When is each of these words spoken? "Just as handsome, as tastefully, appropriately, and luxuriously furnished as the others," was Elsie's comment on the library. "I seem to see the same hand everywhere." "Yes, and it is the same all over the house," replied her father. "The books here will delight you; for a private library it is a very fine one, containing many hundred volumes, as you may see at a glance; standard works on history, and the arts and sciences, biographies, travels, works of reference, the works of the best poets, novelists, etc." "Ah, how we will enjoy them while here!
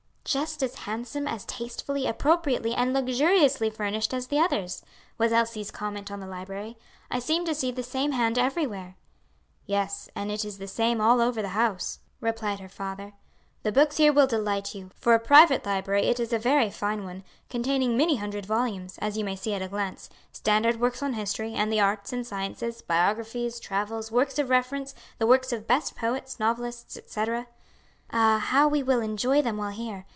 "Just 0.23 0.63
as 0.63 0.75
handsome, 0.75 1.27
as 1.27 1.43
tastefully, 1.43 2.07
appropriately, 2.07 2.73
and 2.73 2.93
luxuriously 2.93 3.69
furnished 3.69 4.13
as 4.13 4.27
the 4.27 4.39
others," 4.39 4.81
was 5.17 5.33
Elsie's 5.33 5.71
comment 5.71 6.09
on 6.09 6.21
the 6.21 6.27
library. 6.27 6.77
"I 7.09 7.19
seem 7.19 7.43
to 7.45 7.55
see 7.55 7.69
the 7.69 7.83
same 7.83 8.13
hand 8.13 8.37
everywhere." 8.39 8.95
"Yes, 9.65 10.07
and 10.15 10.31
it 10.31 10.45
is 10.45 10.57
the 10.57 10.69
same 10.69 11.01
all 11.01 11.19
over 11.19 11.41
the 11.41 11.49
house," 11.49 11.99
replied 12.21 12.61
her 12.61 12.69
father. 12.69 13.13
"The 13.63 13.73
books 13.73 13.97
here 13.97 14.13
will 14.13 14.27
delight 14.27 14.73
you; 14.73 14.91
for 14.95 15.13
a 15.15 15.19
private 15.19 15.65
library 15.65 16.03
it 16.03 16.17
is 16.19 16.31
a 16.31 16.39
very 16.39 16.69
fine 16.69 17.03
one, 17.03 17.23
containing 17.49 17.97
many 17.97 18.15
hundred 18.15 18.45
volumes, 18.45 18.97
as 19.01 19.17
you 19.17 19.25
may 19.25 19.35
see 19.35 19.53
at 19.53 19.61
a 19.63 19.67
glance; 19.67 20.07
standard 20.31 20.79
works 20.79 21.03
on 21.03 21.13
history, 21.13 21.55
and 21.55 21.73
the 21.73 21.81
arts 21.81 22.13
and 22.13 22.25
sciences, 22.25 22.81
biographies, 22.81 23.59
travels, 23.59 24.11
works 24.13 24.39
of 24.39 24.49
reference, 24.49 24.95
the 25.17 25.27
works 25.27 25.51
of 25.51 25.61
the 25.61 25.65
best 25.65 25.93
poets, 25.97 26.39
novelists, 26.39 26.95
etc." 26.95 27.47
"Ah, 28.13 28.37
how 28.39 28.67
we 28.67 28.81
will 28.83 29.01
enjoy 29.01 29.41
them 29.41 29.57
while 29.57 29.71
here! 29.71 30.05